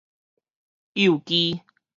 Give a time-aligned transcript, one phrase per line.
[0.93, 1.61] 幼妓